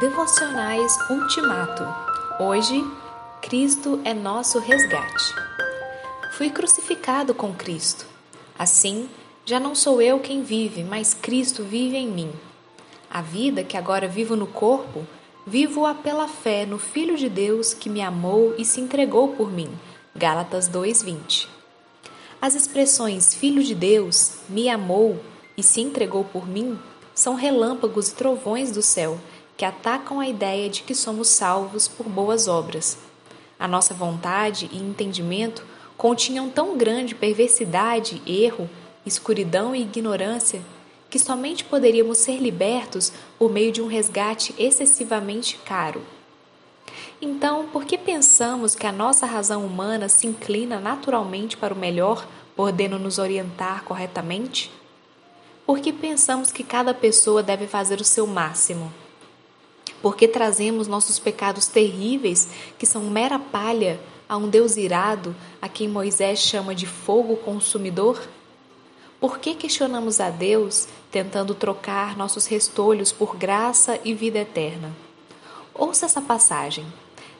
Devocionais 0.00 0.92
Ultimato. 1.08 1.82
Hoje, 2.38 2.84
Cristo 3.40 3.98
é 4.04 4.12
nosso 4.12 4.58
resgate. 4.58 5.34
Fui 6.32 6.50
crucificado 6.50 7.34
com 7.34 7.54
Cristo. 7.54 8.04
Assim, 8.58 9.08
já 9.46 9.58
não 9.58 9.74
sou 9.74 10.02
eu 10.02 10.20
quem 10.20 10.42
vive, 10.42 10.84
mas 10.84 11.14
Cristo 11.14 11.64
vive 11.64 11.96
em 11.96 12.08
mim. 12.08 12.30
A 13.08 13.22
vida 13.22 13.64
que 13.64 13.74
agora 13.74 14.06
vivo 14.06 14.36
no 14.36 14.46
corpo, 14.46 15.06
vivo-a 15.46 15.94
pela 15.94 16.28
fé 16.28 16.66
no 16.66 16.78
Filho 16.78 17.16
de 17.16 17.30
Deus 17.30 17.72
que 17.72 17.88
me 17.88 18.02
amou 18.02 18.54
e 18.58 18.66
se 18.66 18.82
entregou 18.82 19.28
por 19.28 19.50
mim. 19.50 19.70
Gálatas 20.14 20.68
2:20. 20.68 21.48
As 22.38 22.54
expressões 22.54 23.34
Filho 23.34 23.62
de 23.62 23.74
Deus, 23.74 24.40
me 24.46 24.68
amou 24.68 25.18
e 25.56 25.62
se 25.62 25.80
entregou 25.80 26.22
por 26.22 26.46
mim 26.46 26.78
são 27.16 27.34
relâmpagos 27.34 28.10
e 28.10 28.14
trovões 28.14 28.70
do 28.70 28.82
céu 28.82 29.18
que 29.56 29.64
atacam 29.64 30.20
a 30.20 30.28
ideia 30.28 30.68
de 30.68 30.82
que 30.82 30.94
somos 30.94 31.28
salvos 31.28 31.88
por 31.88 32.08
boas 32.08 32.46
obras. 32.48 32.98
A 33.58 33.66
nossa 33.66 33.94
vontade 33.94 34.68
e 34.72 34.78
entendimento 34.78 35.64
continham 35.96 36.50
tão 36.50 36.76
grande 36.76 37.14
perversidade, 37.14 38.20
erro, 38.26 38.68
escuridão 39.04 39.74
e 39.74 39.82
ignorância 39.82 40.60
que 41.08 41.18
somente 41.18 41.64
poderíamos 41.64 42.18
ser 42.18 42.38
libertos 42.38 43.12
por 43.38 43.50
meio 43.50 43.72
de 43.72 43.80
um 43.80 43.86
resgate 43.86 44.54
excessivamente 44.58 45.58
caro. 45.64 46.02
Então, 47.22 47.68
por 47.68 47.84
que 47.84 47.96
pensamos 47.96 48.74
que 48.74 48.86
a 48.86 48.92
nossa 48.92 49.24
razão 49.24 49.64
humana 49.64 50.08
se 50.08 50.26
inclina 50.26 50.78
naturalmente 50.78 51.56
para 51.56 51.72
o 51.72 51.76
melhor, 51.76 52.26
podendo 52.54 52.98
nos 52.98 53.18
orientar 53.18 53.84
corretamente? 53.84 54.70
Por 55.64 55.80
que 55.80 55.92
pensamos 55.92 56.52
que 56.52 56.62
cada 56.62 56.92
pessoa 56.92 57.42
deve 57.42 57.66
fazer 57.66 58.00
o 58.00 58.04
seu 58.04 58.26
máximo? 58.26 58.92
Porque 60.06 60.28
trazemos 60.28 60.86
nossos 60.86 61.18
pecados 61.18 61.66
terríveis, 61.66 62.46
que 62.78 62.86
são 62.86 63.02
mera 63.10 63.40
palha, 63.40 63.98
a 64.28 64.36
um 64.36 64.48
Deus 64.48 64.76
irado, 64.76 65.34
a 65.60 65.68
quem 65.68 65.88
Moisés 65.88 66.38
chama 66.38 66.76
de 66.76 66.86
fogo 66.86 67.34
consumidor? 67.38 68.22
Por 69.18 69.40
que 69.40 69.52
questionamos 69.52 70.20
a 70.20 70.30
Deus, 70.30 70.86
tentando 71.10 71.56
trocar 71.56 72.16
nossos 72.16 72.46
restolhos 72.46 73.10
por 73.10 73.36
graça 73.36 73.98
e 74.04 74.14
vida 74.14 74.38
eterna? 74.38 74.94
Ouça 75.74 76.06
essa 76.06 76.22
passagem. 76.22 76.86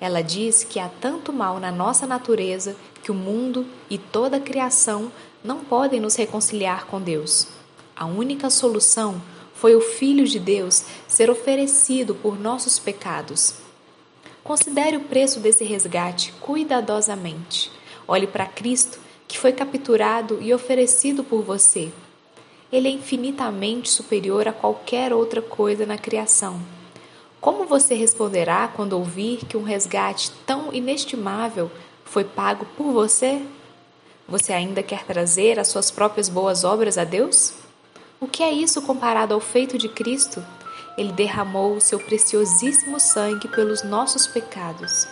Ela 0.00 0.22
diz 0.22 0.62
que 0.62 0.78
há 0.78 0.88
tanto 0.88 1.32
mal 1.32 1.58
na 1.58 1.72
nossa 1.72 2.06
natureza 2.06 2.76
que 3.02 3.10
o 3.10 3.14
mundo 3.14 3.66
e 3.90 3.98
toda 3.98 4.36
a 4.36 4.40
criação 4.40 5.10
não 5.42 5.64
podem 5.64 5.98
nos 5.98 6.14
reconciliar 6.14 6.86
com 6.86 7.00
Deus. 7.00 7.48
A 7.96 8.06
única 8.06 8.48
solução 8.50 9.20
foi 9.62 9.76
o 9.76 9.80
Filho 9.80 10.26
de 10.26 10.40
Deus 10.40 10.82
ser 11.06 11.30
oferecido 11.30 12.16
por 12.16 12.36
nossos 12.36 12.80
pecados. 12.80 13.54
Considere 14.42 14.96
o 14.96 15.04
preço 15.04 15.38
desse 15.38 15.62
resgate 15.62 16.32
cuidadosamente. 16.40 17.70
Olhe 18.08 18.26
para 18.26 18.44
Cristo, 18.44 18.98
que 19.28 19.38
foi 19.38 19.52
capturado 19.52 20.38
e 20.42 20.52
oferecido 20.52 21.22
por 21.22 21.42
você. 21.42 21.92
Ele 22.72 22.88
é 22.88 22.90
infinitamente 22.90 23.88
superior 23.88 24.48
a 24.48 24.52
qualquer 24.52 25.12
outra 25.12 25.40
coisa 25.40 25.86
na 25.86 25.96
criação. 25.96 26.60
Como 27.40 27.64
você 27.64 27.94
responderá 27.94 28.66
quando 28.66 28.94
ouvir 28.94 29.44
que 29.46 29.56
um 29.56 29.62
resgate 29.62 30.32
tão 30.44 30.72
inestimável 30.72 31.70
foi 32.04 32.24
pago 32.24 32.66
por 32.76 32.90
você? 32.90 33.40
Você 34.26 34.52
ainda 34.52 34.82
quer 34.82 35.04
trazer 35.04 35.60
as 35.60 35.68
suas 35.68 35.88
próprias 35.88 36.28
boas 36.28 36.64
obras 36.64 36.98
a 36.98 37.04
Deus? 37.04 37.62
O 38.22 38.28
que 38.28 38.40
é 38.40 38.52
isso 38.52 38.80
comparado 38.80 39.34
ao 39.34 39.40
feito 39.40 39.76
de 39.76 39.88
Cristo? 39.88 40.44
Ele 40.96 41.10
derramou 41.10 41.74
o 41.74 41.80
seu 41.80 41.98
preciosíssimo 41.98 43.00
sangue 43.00 43.48
pelos 43.48 43.82
nossos 43.82 44.28
pecados. 44.28 45.08